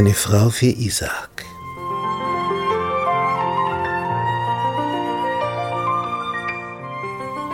Eine 0.00 0.14
Frau 0.14 0.48
für 0.48 0.64
Isaak. 0.64 1.49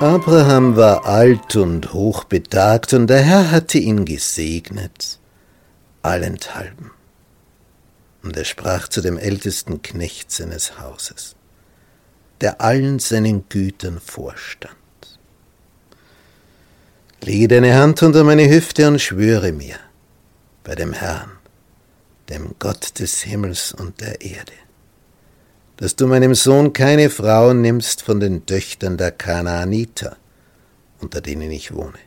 Abraham 0.01 0.77
war 0.77 1.07
alt 1.07 1.57
und 1.57 1.95
hochbetagt, 1.95 2.93
und 2.93 3.07
der 3.07 3.23
Herr 3.23 3.51
hatte 3.51 3.79
ihn 3.79 4.05
gesegnet, 4.05 5.19
allenthalben. 6.03 6.91
Und 8.23 8.37
er 8.37 8.45
sprach 8.45 8.89
zu 8.89 9.01
dem 9.01 9.17
ältesten 9.17 9.81
Knecht 9.81 10.31
seines 10.31 10.79
Hauses, 10.79 11.35
der 12.43 12.61
allen 12.61 12.99
seinen 12.99 13.49
Gütern 13.49 13.99
vorstand. 13.99 14.77
Lege 17.23 17.49
deine 17.49 17.75
Hand 17.75 18.03
unter 18.03 18.23
meine 18.23 18.51
Hüfte 18.51 18.87
und 18.89 19.01
schwöre 19.01 19.53
mir 19.53 19.77
bei 20.63 20.75
dem 20.75 20.93
Herrn, 20.93 21.33
dem 22.29 22.55
Gott 22.59 22.99
des 22.99 23.23
Himmels 23.23 23.73
und 23.73 23.99
der 24.03 24.21
Erde, 24.21 24.53
dass 25.77 25.97
du 25.97 26.07
meinem 26.07 26.35
Sohn 26.35 26.73
keine 26.73 27.11
Frau 27.11 27.53
nimmst 27.53 28.03
von 28.03 28.21
den 28.21 28.47
Töchtern 28.47 28.97
der 28.97 29.13
Kanaaniter, 29.13 30.17
unter 31.01 31.21
denen 31.21 31.51
ich 31.51 31.75
wohne, 31.75 31.99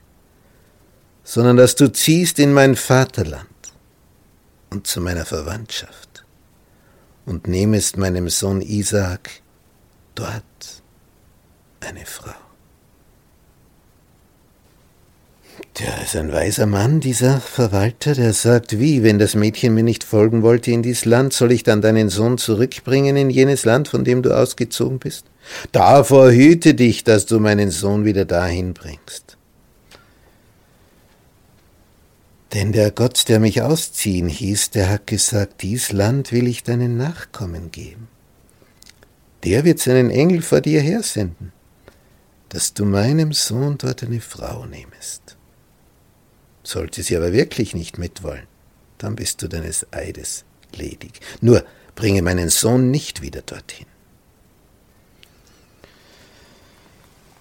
sondern 1.23 1.57
dass 1.57 1.75
du 1.75 1.91
ziehst 1.91 2.39
in 2.39 2.53
mein 2.53 2.75
Vaterland 2.75 3.47
und 4.69 4.87
zu 4.87 5.01
meiner 5.01 5.25
Verwandtschaft 5.25 6.25
und 7.25 7.47
nehmest 7.47 7.97
meinem 7.97 8.29
Sohn 8.29 8.61
Isaak 8.61 9.29
dort 10.15 10.43
eine 11.79 12.05
Frau. 12.05 12.48
Der 15.79 16.03
ist 16.03 16.15
ein 16.15 16.31
weiser 16.31 16.65
Mann, 16.65 16.99
dieser 16.99 17.39
Verwalter, 17.39 18.13
der 18.13 18.33
sagt, 18.33 18.79
wie, 18.79 19.01
wenn 19.03 19.17
das 19.17 19.35
Mädchen 19.35 19.73
mir 19.73 19.83
nicht 19.83 20.03
folgen 20.03 20.43
wollte 20.43 20.71
in 20.71 20.83
dies 20.83 21.05
Land, 21.05 21.33
soll 21.33 21.51
ich 21.51 21.63
dann 21.63 21.81
deinen 21.81 22.09
Sohn 22.09 22.37
zurückbringen 22.37 23.15
in 23.15 23.29
jenes 23.29 23.63
Land, 23.65 23.87
von 23.87 24.03
dem 24.03 24.21
du 24.21 24.35
ausgezogen 24.35 24.99
bist? 24.99 25.25
Davor 25.71 26.31
hüte 26.31 26.73
dich, 26.73 27.03
dass 27.03 27.25
du 27.25 27.39
meinen 27.39 27.71
Sohn 27.71 28.03
wieder 28.03 28.25
dahin 28.25 28.73
bringst. 28.73 29.37
Denn 32.53 32.71
der 32.71 32.91
Gott, 32.91 33.29
der 33.29 33.39
mich 33.39 33.61
ausziehen 33.61 34.27
hieß, 34.27 34.71
der 34.71 34.89
hat 34.89 35.07
gesagt, 35.07 35.61
dies 35.61 35.91
Land 35.91 36.31
will 36.31 36.47
ich 36.47 36.63
deinen 36.63 36.97
Nachkommen 36.97 37.71
geben. 37.71 38.07
Der 39.43 39.63
wird 39.63 39.79
seinen 39.79 40.09
Engel 40.09 40.41
vor 40.41 40.59
dir 40.59 40.81
hersenden, 40.81 41.53
dass 42.49 42.73
du 42.73 42.85
meinem 42.85 43.31
Sohn 43.31 43.77
dort 43.77 44.03
eine 44.03 44.19
Frau 44.19 44.65
nehmest. 44.65 45.37
Sollte 46.69 47.01
sie 47.01 47.17
aber 47.17 47.33
wirklich 47.33 47.73
nicht 47.73 47.97
mitwollen, 47.97 48.45
dann 48.99 49.15
bist 49.15 49.41
du 49.41 49.47
deines 49.47 49.91
Eides 49.91 50.45
ledig. 50.71 51.19
Nur 51.41 51.65
bringe 51.95 52.21
meinen 52.21 52.49
Sohn 52.49 52.91
nicht 52.91 53.23
wieder 53.23 53.41
dorthin. 53.41 53.87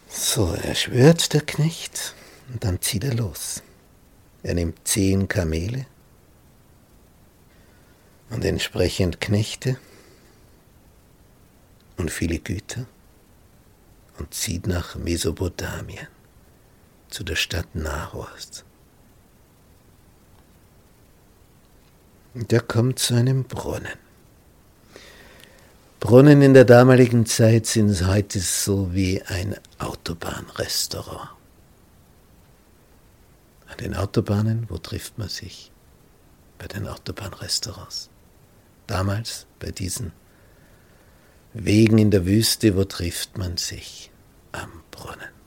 So, 0.09 0.55
er 0.55 0.75
schwört 0.75 1.35
der 1.35 1.43
Knecht, 1.43 2.15
und 2.51 2.65
dann 2.65 2.81
zieht 2.81 3.05
er 3.05 3.13
los. 3.13 3.63
Er 4.43 4.55
nimmt 4.55 4.89
zehn 4.89 5.29
Kamele 5.29 5.85
und 8.31 8.47
entsprechend 8.47 9.21
Knechte 9.21 9.77
und 11.99 12.11
viele 12.11 12.39
Güter 12.39 12.87
und 14.19 14.33
zieht 14.33 14.67
nach 14.67 14.97
Mesopotamien 14.97 16.09
zu 17.11 17.25
der 17.25 17.37
Stadt 17.37 17.75
Nahors. 17.75 18.65
Der 22.41 22.61
kommt 22.61 23.01
zu 23.01 23.15
einem 23.15 23.43
Brunnen. 23.43 23.99
Brunnen 25.99 26.41
in 26.41 26.55
der 26.55 26.65
damaligen 26.65 27.27
Zeit 27.27 27.67
sind 27.67 28.07
heute 28.07 28.39
so 28.39 28.95
wie 28.95 29.21
ein 29.23 29.57
Autobahnrestaurant. 29.79 31.31
An 33.67 33.77
den 33.79 33.97
Autobahnen, 33.97 34.67
wo 34.69 34.79
trifft 34.79 35.19
man 35.19 35.29
sich? 35.29 35.73
Bei 36.59 36.69
den 36.69 36.87
Autobahnrestaurants. 36.87 38.09
Damals 38.87 39.47
bei 39.59 39.73
diesen 39.73 40.13
Wegen 41.55 41.99
in 41.99 42.13
der 42.13 42.25
Wüste, 42.25 42.77
wo 42.77 42.85
trifft 42.85 43.37
man 43.37 43.57
sich? 43.57 44.13
Am 44.53 44.71
Brunnen. 44.93 45.38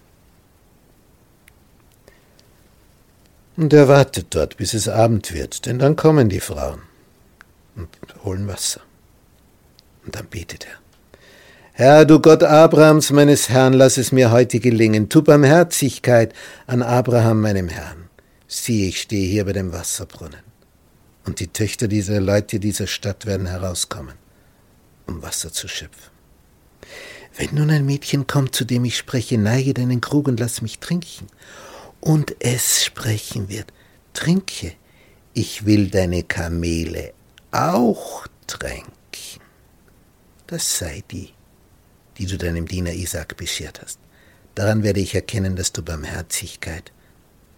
Und 3.57 3.73
er 3.73 3.87
wartet 3.87 4.27
dort, 4.29 4.57
bis 4.57 4.73
es 4.73 4.87
Abend 4.87 5.33
wird, 5.33 5.65
denn 5.65 5.79
dann 5.79 5.95
kommen 5.95 6.29
die 6.29 6.39
Frauen 6.39 6.81
und 7.75 7.89
holen 8.23 8.47
Wasser. 8.47 8.81
Und 10.05 10.15
dann 10.15 10.27
betet 10.27 10.65
er. 10.65 10.79
Herr, 11.73 12.05
du 12.05 12.19
Gott 12.19 12.43
Abrahams, 12.43 13.11
meines 13.11 13.49
Herrn, 13.49 13.73
lass 13.73 13.97
es 13.97 14.11
mir 14.11 14.31
heute 14.31 14.59
gelingen. 14.59 15.09
Tu 15.09 15.21
Barmherzigkeit 15.21 16.33
an 16.67 16.81
Abraham, 16.81 17.41
meinem 17.41 17.69
Herrn. 17.69 18.09
Sieh, 18.47 18.89
ich 18.89 19.01
stehe 19.01 19.27
hier 19.27 19.45
bei 19.45 19.53
dem 19.53 19.71
Wasserbrunnen. 19.71 20.41
Und 21.25 21.39
die 21.39 21.47
Töchter 21.47 21.87
dieser 21.87 22.19
Leute 22.19 22.59
dieser 22.59 22.87
Stadt 22.87 23.25
werden 23.25 23.47
herauskommen, 23.47 24.15
um 25.07 25.21
Wasser 25.21 25.51
zu 25.53 25.67
schöpfen. 25.67 26.11
Wenn 27.37 27.55
nun 27.55 27.69
ein 27.69 27.85
Mädchen 27.85 28.27
kommt, 28.27 28.55
zu 28.55 28.65
dem 28.65 28.85
ich 28.85 28.97
spreche, 28.97 29.37
neige 29.37 29.73
deinen 29.73 30.01
Krug 30.01 30.27
und 30.27 30.39
lass 30.39 30.61
mich 30.61 30.79
trinken 30.79 31.27
und 32.01 32.35
es 32.39 32.83
sprechen 32.83 33.47
wird, 33.47 33.71
trinke, 34.13 34.73
ich 35.33 35.65
will 35.65 35.89
deine 35.89 36.23
Kamele 36.23 37.13
auch 37.51 38.27
tränken. 38.47 38.91
Das 40.47 40.77
sei 40.79 41.03
die, 41.09 41.33
die 42.17 42.25
du 42.25 42.37
deinem 42.37 42.67
Diener 42.67 42.91
Isaac 42.91 43.37
beschert 43.37 43.81
hast. 43.81 43.99
Daran 44.55 44.83
werde 44.83 44.99
ich 44.99 45.15
erkennen, 45.15 45.55
dass 45.55 45.71
du 45.71 45.81
Barmherzigkeit 45.81 46.91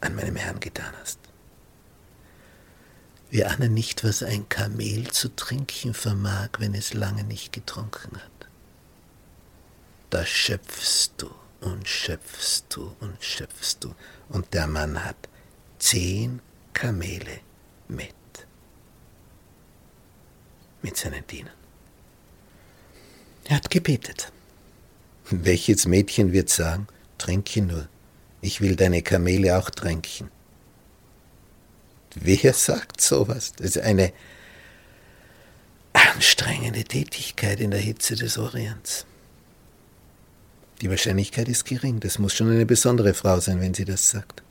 an 0.01 0.15
meinem 0.15 0.35
Herrn 0.35 0.59
getan 0.59 0.93
hast. 1.01 1.19
Wir 3.31 3.49
ahnen 3.49 3.73
nicht, 3.73 4.03
was 4.03 4.21
ein 4.21 4.47
Kamel 4.47 5.09
zu 5.09 5.35
trinken 5.35 5.95
vermag, 5.95 6.49
wenn 6.59 6.75
es 6.75 6.93
lange 6.93 7.23
nicht 7.23 7.51
getrunken 7.51 8.17
hat. 8.17 8.47
Da 10.11 10.23
schöpfst 10.23 11.13
du 11.17 11.31
und 11.63 11.87
schöpfst 11.87 12.65
du 12.69 12.95
und 12.99 13.23
schöpfst 13.23 13.77
du. 13.79 13.95
Und 14.29 14.53
der 14.53 14.67
Mann 14.67 15.03
hat 15.03 15.15
zehn 15.79 16.41
Kamele 16.73 17.39
mit. 17.87 18.13
Mit 20.81 20.97
seinen 20.97 21.25
Dienern. 21.27 21.53
Er 23.45 23.57
hat 23.57 23.69
gebetet. 23.69 24.31
Welches 25.29 25.85
Mädchen 25.85 26.33
wird 26.33 26.49
sagen, 26.49 26.87
trinke 27.17 27.61
nur, 27.61 27.87
ich 28.41 28.59
will 28.59 28.75
deine 28.75 29.01
Kamele 29.01 29.57
auch 29.57 29.69
tränken. 29.69 30.29
Wer 32.15 32.53
sagt 32.53 32.99
sowas? 32.99 33.53
Das 33.53 33.67
ist 33.67 33.79
eine 33.79 34.11
anstrengende 35.93 36.83
Tätigkeit 36.83 37.59
in 37.59 37.71
der 37.71 37.79
Hitze 37.79 38.15
des 38.15 38.37
Orients. 38.37 39.05
Die 40.81 40.89
Wahrscheinlichkeit 40.89 41.47
ist 41.47 41.65
gering. 41.65 41.99
Das 41.99 42.19
muss 42.19 42.33
schon 42.33 42.49
eine 42.49 42.65
besondere 42.65 43.13
Frau 43.13 43.39
sein, 43.39 43.61
wenn 43.61 43.73
sie 43.73 43.85
das 43.85 44.09
sagt. 44.09 44.43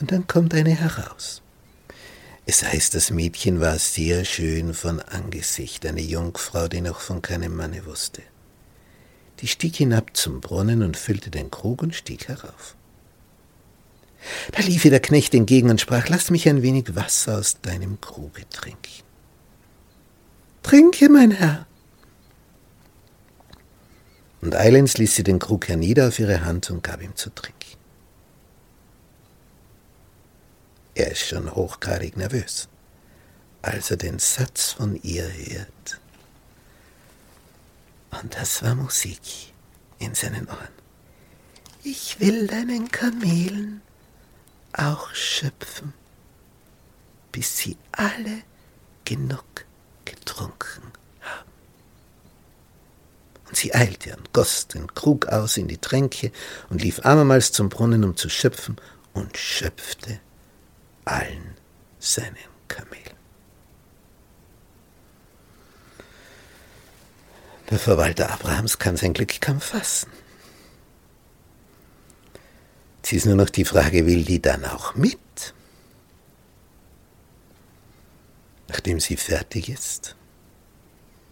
Und 0.00 0.12
dann 0.12 0.26
kommt 0.26 0.54
eine 0.54 0.74
heraus. 0.74 1.42
Es 2.46 2.62
heißt, 2.62 2.94
das 2.94 3.10
Mädchen 3.10 3.60
war 3.60 3.78
sehr 3.78 4.24
schön 4.24 4.72
von 4.72 5.00
Angesicht, 5.00 5.84
eine 5.84 6.00
Jungfrau, 6.00 6.68
die 6.68 6.80
noch 6.80 7.00
von 7.00 7.20
keinem 7.20 7.54
Manne 7.54 7.84
wusste. 7.84 8.22
Die 9.40 9.48
stieg 9.48 9.76
hinab 9.76 10.16
zum 10.16 10.40
Brunnen 10.40 10.82
und 10.82 10.96
füllte 10.96 11.30
den 11.30 11.50
Krug 11.50 11.82
und 11.82 11.94
stieg 11.94 12.28
herauf. 12.28 12.74
Da 14.52 14.62
lief 14.62 14.84
ihr 14.84 14.90
der 14.90 15.00
Knecht 15.00 15.34
entgegen 15.34 15.70
und 15.70 15.80
sprach, 15.80 16.08
lass 16.08 16.30
mich 16.30 16.48
ein 16.48 16.62
wenig 16.62 16.96
Wasser 16.96 17.38
aus 17.38 17.60
deinem 17.60 18.00
Kruge 18.00 18.48
trinken. 18.48 19.04
Trinke, 20.62 21.08
mein 21.08 21.30
Herr, 21.30 21.67
und 24.40 24.54
eilends 24.54 24.98
ließ 24.98 25.16
sie 25.16 25.24
den 25.24 25.38
Krug 25.38 25.68
hernieder 25.68 26.08
auf 26.08 26.18
ihre 26.18 26.44
Hand 26.44 26.70
und 26.70 26.82
gab 26.82 27.02
ihm 27.02 27.16
zu 27.16 27.30
trinken. 27.30 27.56
Er 30.94 31.12
ist 31.12 31.26
schon 31.26 31.54
hochgradig 31.54 32.16
nervös, 32.16 32.68
als 33.62 33.90
er 33.90 33.96
den 33.96 34.18
Satz 34.18 34.72
von 34.72 34.96
ihr 35.02 35.24
hört. 35.24 36.00
Und 38.22 38.34
das 38.34 38.62
war 38.62 38.74
Musik 38.74 39.54
in 39.98 40.14
seinen 40.14 40.48
Ohren. 40.48 40.68
Ich 41.84 42.20
will 42.20 42.46
deinen 42.46 42.90
Kamelen 42.90 43.80
auch 44.72 45.14
schöpfen. 45.14 45.92
bis 47.32 47.56
sie 47.56 47.76
alle 47.92 48.42
genug 49.04 49.44
getrunken. 50.04 50.97
Und 53.48 53.56
sie 53.56 53.74
eilte 53.74 54.14
und 54.16 54.32
goss 54.32 54.68
den 54.68 54.94
Krug 54.94 55.26
aus 55.26 55.56
in 55.56 55.68
die 55.68 55.78
Tränke 55.78 56.32
und 56.68 56.82
lief 56.82 57.00
abermals 57.00 57.50
zum 57.52 57.68
Brunnen, 57.70 58.04
um 58.04 58.16
zu 58.16 58.28
schöpfen, 58.28 58.76
und 59.14 59.36
schöpfte 59.36 60.20
allen 61.04 61.56
seinen 61.98 62.36
Kamelen. 62.68 63.16
Der 67.70 67.78
Verwalter 67.78 68.30
Abrahams 68.30 68.78
kann 68.78 68.96
sein 68.96 69.12
Glück 69.12 69.40
kaum 69.40 69.60
fassen. 69.60 70.10
Jetzt 73.02 73.12
ist 73.12 73.26
nur 73.26 73.36
noch 73.36 73.50
die 73.50 73.64
Frage, 73.64 74.06
will 74.06 74.24
die 74.24 74.40
dann 74.40 74.64
auch 74.64 74.94
mit? 74.94 75.18
Nachdem 78.68 79.00
sie 79.00 79.16
fertig 79.16 79.70
ist, 79.70 80.14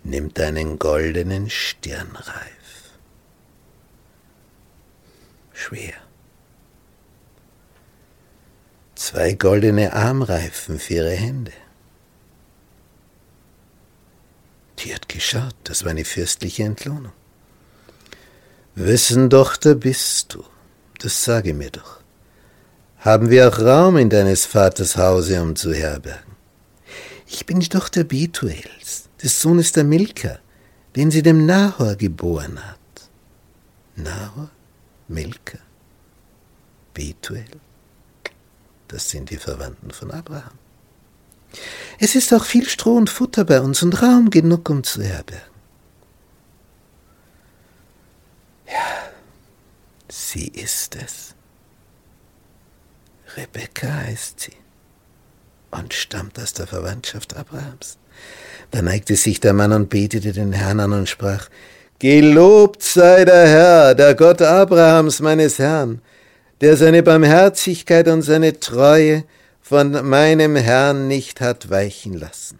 nimmt 0.06 0.38
er 0.38 0.48
einen 0.48 0.78
goldenen 0.78 1.50
Stirnreif. 1.50 2.92
Schwer. 5.52 5.94
Zwei 8.94 9.32
goldene 9.32 9.92
Armreifen 9.92 10.78
für 10.78 10.94
ihre 10.94 11.10
Hände. 11.10 11.52
Die 14.78 14.94
hat 14.94 15.08
geschaut, 15.08 15.56
das 15.64 15.84
war 15.84 15.90
eine 15.90 16.04
fürstliche 16.04 16.62
Entlohnung. 16.62 17.12
Wessen 18.74 19.30
Tochter 19.30 19.74
bist 19.74 20.34
du? 20.34 20.44
Das 20.98 21.24
sage 21.24 21.54
mir 21.54 21.70
doch. 21.70 22.00
Haben 22.98 23.30
wir 23.30 23.48
auch 23.48 23.58
Raum 23.58 23.96
in 23.96 24.10
deines 24.10 24.46
Vaters 24.46 24.96
Hause, 24.96 25.40
um 25.42 25.56
zu 25.56 25.72
herbergen? 25.72 26.36
Ich 27.26 27.46
bin 27.46 27.60
die 27.60 27.68
Tochter 27.68 28.04
Betuels, 28.04 29.05
des 29.22 29.40
Sohnes 29.40 29.72
der 29.72 29.84
Milka, 29.84 30.38
den 30.94 31.10
sie 31.10 31.22
dem 31.22 31.46
Nahor 31.46 31.96
geboren 31.96 32.58
hat. 32.64 32.78
Nahor? 33.96 34.50
Milka? 35.08 35.58
Betuel? 36.94 37.46
Das 38.88 39.10
sind 39.10 39.30
die 39.30 39.36
Verwandten 39.36 39.90
von 39.90 40.10
Abraham. 40.10 40.58
Es 41.98 42.14
ist 42.14 42.32
auch 42.34 42.44
viel 42.44 42.68
Stroh 42.68 42.96
und 42.96 43.10
Futter 43.10 43.44
bei 43.44 43.60
uns 43.60 43.82
und 43.82 44.00
Raum 44.02 44.30
genug, 44.30 44.68
um 44.68 44.84
zu 44.84 45.02
herbergen. 45.02 45.54
Ja, 48.66 49.10
sie 50.08 50.48
ist 50.48 50.96
es. 50.96 51.34
Rebekka 53.36 53.86
heißt 53.88 54.40
sie 54.40 54.56
und 55.70 55.92
stammt 55.94 56.38
aus 56.38 56.52
der 56.52 56.66
Verwandtschaft 56.66 57.36
Abrahams. 57.36 57.98
Da 58.70 58.82
neigte 58.82 59.16
sich 59.16 59.40
der 59.40 59.52
Mann 59.52 59.72
und 59.72 59.88
betete 59.88 60.32
den 60.32 60.52
Herrn 60.52 60.80
an 60.80 60.92
und 60.92 61.08
sprach, 61.08 61.48
Gelobt 61.98 62.82
sei 62.82 63.24
der 63.24 63.48
Herr, 63.48 63.94
der 63.94 64.14
Gott 64.14 64.42
Abrahams 64.42 65.20
meines 65.20 65.58
Herrn, 65.58 66.02
der 66.60 66.76
seine 66.76 67.02
Barmherzigkeit 67.02 68.08
und 68.08 68.22
seine 68.22 68.60
Treue 68.60 69.24
von 69.62 70.06
meinem 70.06 70.56
Herrn 70.56 71.08
nicht 71.08 71.40
hat 71.40 71.70
weichen 71.70 72.14
lassen. 72.14 72.58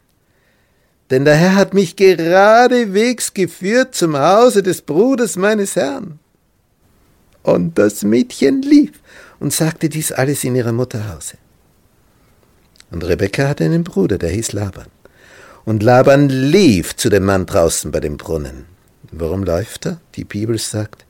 Denn 1.10 1.24
der 1.24 1.36
Herr 1.36 1.54
hat 1.54 1.74
mich 1.74 1.96
geradewegs 1.96 3.32
geführt 3.32 3.94
zum 3.94 4.18
Hause 4.18 4.62
des 4.62 4.82
Bruders 4.82 5.36
meines 5.36 5.76
Herrn. 5.76 6.18
Und 7.42 7.78
das 7.78 8.02
Mädchen 8.02 8.62
lief 8.62 8.92
und 9.38 9.52
sagte 9.52 9.88
dies 9.88 10.10
alles 10.10 10.42
in 10.42 10.56
ihrer 10.56 10.72
Mutter 10.72 11.14
Hause. 11.14 11.36
Und 12.90 13.04
Rebekka 13.04 13.48
hatte 13.48 13.64
einen 13.64 13.84
Bruder, 13.84 14.18
der 14.18 14.30
hieß 14.30 14.52
Laban. 14.52 14.86
Und 15.66 15.82
Laban 15.82 16.28
lief 16.28 16.94
zu 16.94 17.10
dem 17.10 17.24
Mann 17.24 17.44
draußen 17.44 17.90
bei 17.90 17.98
dem 17.98 18.16
Brunnen. 18.16 18.66
Warum 19.10 19.42
läuft 19.42 19.86
er? 19.86 20.00
Die 20.14 20.22
Bibel 20.24 20.58
sagt, 20.58 21.04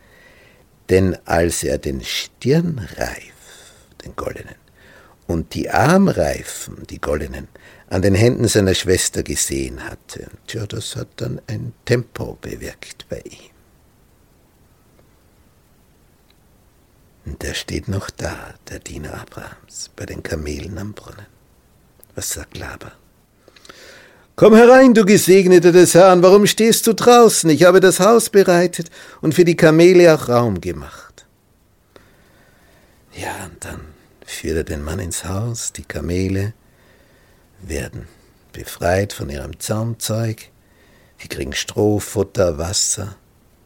denn 0.89 1.19
als 1.27 1.63
er 1.63 1.77
den 1.77 2.03
Stirnreif, 2.03 3.35
den 4.03 4.17
goldenen, 4.17 4.55
und 5.27 5.53
die 5.53 5.69
Armreifen, 5.69 6.87
die 6.89 7.01
goldenen, 7.01 7.49
an 7.91 8.01
den 8.01 8.15
Händen 8.15 8.49
seiner 8.49 8.73
Schwester 8.73 9.23
gesehen 9.23 9.85
hatte. 9.85 10.29
Tja, 10.47 10.67
das 10.67 10.97
hat 10.97 11.09
dann 11.17 11.39
ein 11.49 11.75
Tempo 11.85 12.39
bewirkt 12.41 13.07
bei 13.11 13.21
ihm. 13.25 13.51
Und 17.27 17.43
der 17.43 17.53
steht 17.53 17.89
noch 17.89 18.09
da, 18.09 18.55
der 18.71 18.79
Diener 18.79 19.21
Abrahams, 19.21 19.91
bei 19.95 20.07
den 20.07 20.23
Kamelen 20.23 20.79
am 20.79 20.95
Brunnen. 20.95 21.27
Was 22.15 22.31
sagt 22.31 22.57
Laban? 22.57 22.93
Komm 24.39 24.55
herein, 24.55 24.93
du 24.93 25.07
Gesegneter 25.07 25.73
des 25.73 25.95
Herrn, 25.95 26.23
warum 26.23 26.47
stehst 26.47 26.87
du 26.87 26.93
draußen? 26.93 27.49
Ich 27.49 27.65
habe 27.65 27.81
das 27.81 28.01
Haus 28.01 28.29
bereitet 28.29 28.91
und 29.23 29.35
für 29.35 29.47
die 29.47 29.57
Kamele 29.57 30.15
auch 30.15 30.29
Raum 30.29 30.61
gemacht. 30.61 31.25
Ja, 33.15 33.47
und 33.47 33.65
dann 33.65 33.81
führt 34.27 34.59
er 34.59 34.65
den 34.65 34.85
Mann 34.85 34.99
ins 34.99 35.25
Haus, 35.25 35.73
die 35.73 35.85
Kamele 35.85 36.53
werden 37.63 38.09
befreit 38.53 39.15
von 39.15 39.31
ihrem 39.31 39.59
Zaumzeug, 39.59 40.51
die 41.23 41.29
kriegen 41.29 41.55
Stroh, 41.55 41.99
Futter, 41.99 42.59
Wasser, 42.59 43.17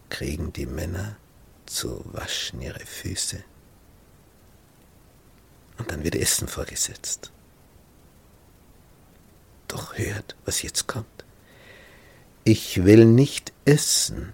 kriegen 0.08 0.52
die 0.52 0.66
Männer 0.66 1.16
zu 1.66 2.04
waschen 2.12 2.62
ihre 2.62 2.86
Füße. 2.86 3.42
Und 5.78 5.90
dann 5.90 6.04
wird 6.04 6.14
Essen 6.14 6.46
vorgesetzt. 6.46 7.32
Doch 9.70 9.96
hört, 9.96 10.34
was 10.44 10.62
jetzt 10.62 10.88
kommt. 10.88 11.24
Ich 12.42 12.84
will 12.84 13.04
nicht 13.04 13.52
essen, 13.64 14.32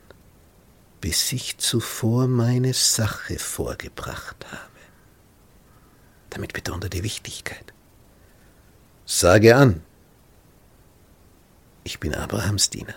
bis 1.02 1.30
ich 1.30 1.58
zuvor 1.58 2.26
meine 2.26 2.72
Sache 2.72 3.38
vorgebracht 3.38 4.46
habe. 4.50 4.70
Damit 6.30 6.54
betont 6.54 6.84
er 6.84 6.90
die 6.90 7.02
Wichtigkeit. 7.02 7.74
Sage 9.04 9.54
an, 9.56 9.82
ich 11.84 12.00
bin 12.00 12.14
Abrahams 12.14 12.70
Diener. 12.70 12.94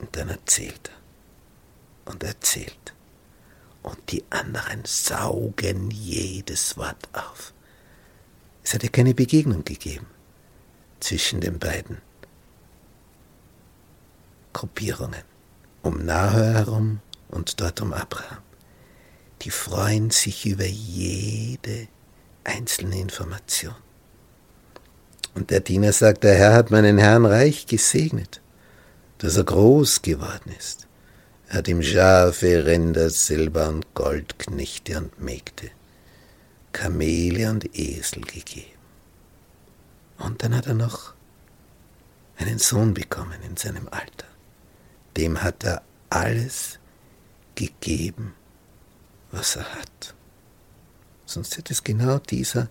Und 0.00 0.14
dann 0.14 0.28
erzählt 0.28 0.90
er 0.90 2.12
und 2.12 2.22
erzählt. 2.22 2.92
Und 3.82 4.12
die 4.12 4.22
anderen 4.28 4.84
saugen 4.84 5.90
jedes 5.90 6.76
Wort 6.76 7.08
auf. 7.14 7.54
Es 8.62 8.74
hat 8.74 8.82
ja 8.82 8.88
keine 8.88 9.14
Begegnung 9.14 9.64
gegeben 9.64 10.06
zwischen 11.00 11.40
den 11.40 11.58
beiden 11.58 11.98
Gruppierungen, 14.52 15.22
um 15.82 16.04
Nahor 16.04 16.54
herum 16.54 17.00
und 17.28 17.60
dort 17.60 17.80
um 17.80 17.92
Abraham 17.92 18.38
die 19.42 19.50
freuen 19.50 20.10
sich 20.10 20.46
über 20.46 20.64
jede 20.64 21.88
einzelne 22.44 23.00
Information. 23.00 23.74
Und 25.34 25.50
der 25.50 25.60
Diener 25.60 25.92
sagt, 25.92 26.24
der 26.24 26.34
Herr 26.34 26.52
hat 26.54 26.70
meinen 26.70 26.98
Herrn 26.98 27.24
reich 27.24 27.66
gesegnet, 27.66 28.40
dass 29.18 29.36
er 29.36 29.44
groß 29.44 30.02
geworden 30.02 30.52
ist. 30.58 30.86
Er 31.48 31.58
hat 31.58 31.68
ihm 31.68 31.82
Schafe, 31.82 32.66
Rinder, 32.66 33.10
Silber 33.10 33.68
und 33.68 33.94
Gold, 33.94 34.38
Knechte 34.38 34.98
und 34.98 35.20
Mägde, 35.20 35.70
Kamele 36.72 37.50
und 37.50 37.78
Esel 37.78 38.22
gegeben. 38.22 38.66
Und 40.18 40.42
dann 40.42 40.54
hat 40.54 40.66
er 40.66 40.74
noch 40.74 41.14
einen 42.36 42.58
Sohn 42.58 42.94
bekommen 42.94 43.40
in 43.46 43.56
seinem 43.56 43.88
Alter. 43.90 44.26
Dem 45.16 45.42
hat 45.42 45.64
er 45.64 45.82
alles 46.10 46.78
gegeben, 47.54 48.34
was 49.30 49.56
er 49.56 49.74
hat. 49.74 50.14
Sonst 51.26 51.56
hätte 51.56 51.72
es 51.72 51.84
genau 51.84 52.18
dieser 52.18 52.68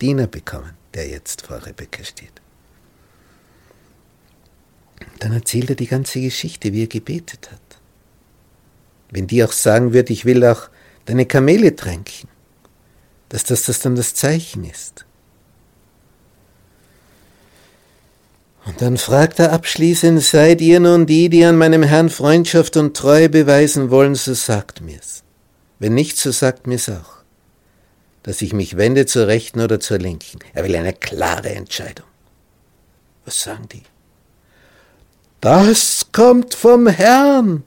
Diener 0.00 0.26
bekommen, 0.26 0.76
der 0.94 1.08
jetzt 1.08 1.46
vor 1.46 1.64
Rebecca 1.64 2.04
steht. 2.04 2.40
Dann 5.20 5.32
erzählt 5.32 5.70
er 5.70 5.76
die 5.76 5.86
ganze 5.86 6.20
Geschichte, 6.20 6.72
wie 6.72 6.84
er 6.84 6.88
gebetet 6.88 7.50
hat. 7.50 7.60
Wenn 9.10 9.26
die 9.26 9.44
auch 9.44 9.52
sagen 9.52 9.92
wird, 9.92 10.10
ich 10.10 10.24
will 10.24 10.44
auch 10.44 10.68
deine 11.04 11.26
Kamele 11.26 11.76
tränken, 11.76 12.28
dass 13.34 13.42
das, 13.42 13.64
das 13.64 13.80
dann 13.80 13.96
das 13.96 14.14
Zeichen 14.14 14.62
ist. 14.62 15.06
Und 18.64 18.80
dann 18.80 18.96
fragt 18.96 19.40
er 19.40 19.52
abschließend, 19.52 20.22
seid 20.22 20.60
ihr 20.60 20.78
nun 20.78 21.04
die, 21.04 21.28
die 21.28 21.44
an 21.44 21.56
meinem 21.56 21.82
Herrn 21.82 22.10
Freundschaft 22.10 22.76
und 22.76 22.96
Treue 22.96 23.28
beweisen 23.28 23.90
wollen, 23.90 24.14
so 24.14 24.34
sagt 24.34 24.82
mir's. 24.82 25.24
Wenn 25.80 25.94
nicht, 25.94 26.16
so 26.16 26.30
sagt 26.30 26.68
mir's 26.68 26.88
auch, 26.88 27.24
dass 28.22 28.40
ich 28.40 28.52
mich 28.52 28.76
wende 28.76 29.04
zur 29.04 29.26
rechten 29.26 29.60
oder 29.60 29.80
zur 29.80 29.98
linken. 29.98 30.38
Er 30.52 30.62
will 30.62 30.76
eine 30.76 30.92
klare 30.92 31.50
Entscheidung. 31.50 32.06
Was 33.24 33.40
sagen 33.40 33.66
die? 33.72 33.82
Das 35.40 36.06
kommt 36.12 36.54
vom 36.54 36.86
Herrn. 36.86 37.64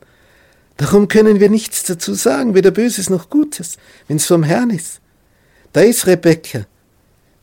Darum 0.78 1.10
können 1.10 1.42
wir 1.42 1.50
nichts 1.50 1.84
dazu 1.84 2.14
sagen, 2.14 2.56
weder 2.56 2.72
Böses 2.72 3.10
noch 3.10 3.30
Gutes, 3.30 3.76
wenn 4.08 4.16
es 4.16 4.28
vom 4.28 4.44
Herrn 4.44 4.70
ist. 4.70 5.02
Da 5.74 5.82
ist 5.82 6.08
Rebekka, 6.08 6.66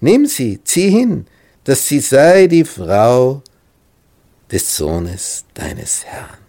Nimm 0.04 0.26
sie, 0.26 0.62
zieh 0.62 0.90
hin, 0.90 1.26
dass 1.64 1.88
sie 1.88 2.00
sei 2.00 2.46
die 2.46 2.66
Frau 2.66 3.42
des 4.52 4.76
Sohnes 4.76 5.46
deines 5.54 6.04
Herrn, 6.04 6.44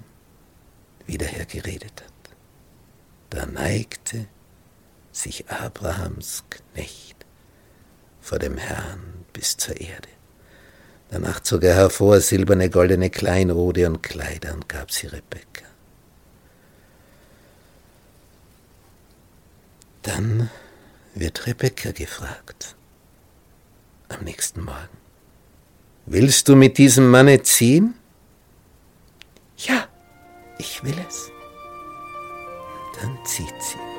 wie 1.05 1.17
der 1.17 1.29
Herr 1.29 1.45
geredet 1.45 2.03
hat. 2.03 2.35
Da 3.29 3.45
neigte 3.45 4.25
sich 5.13 5.49
Abrahams 5.49 6.43
Knecht 6.49 7.15
vor 8.19 8.39
dem 8.39 8.57
Herrn 8.57 9.23
bis 9.31 9.55
zur 9.55 9.79
Erde. 9.79 10.09
Danach 11.11 11.39
zog 11.39 11.63
er 11.63 11.75
hervor 11.75 12.19
silberne, 12.19 12.69
goldene 12.69 13.09
Kleinrode 13.09 13.87
und 13.87 14.03
Kleider 14.03 14.53
und 14.53 14.67
gab 14.67 14.91
sie 14.91 15.07
Rebekka. 15.07 15.63
Dann 20.01 20.49
wird 21.15 21.47
Rebekka 21.47 21.91
gefragt 21.91 22.75
am 24.09 24.23
nächsten 24.23 24.63
Morgen. 24.63 24.97
Willst 26.05 26.47
du 26.47 26.55
mit 26.55 26.77
diesem 26.77 27.09
Manne 27.09 27.41
ziehen? 27.41 27.95
Ja, 29.57 29.87
ich 30.59 30.83
will 30.83 30.95
es. 31.07 31.31
Dann 33.01 33.17
zieht 33.25 33.61
sie. 33.61 33.94